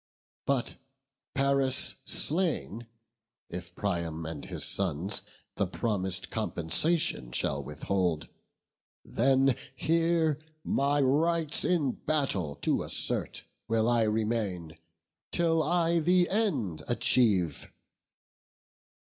[0.47, 0.77] But,
[1.35, 2.87] Paris slain,
[3.51, 5.21] if Priam and his sons
[5.57, 8.27] The promis'd compensation shall withhold,
[9.05, 14.75] Then here, my rights in battle to assert, Will I remain,
[15.31, 17.71] till I the end achieve."